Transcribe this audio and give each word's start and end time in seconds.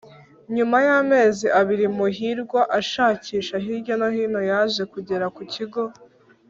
nyuma 0.55 0.77
y'amezi 0.87 1.45
abiri 1.59 1.85
muhirwa 1.97 2.61
ashakisha 2.79 3.55
hirya 3.63 3.93
no 3.99 4.07
hino 4.15 4.41
yaje 4.49 4.83
kugera 4.93 5.25
ku 5.35 5.41
kigo 5.53 5.83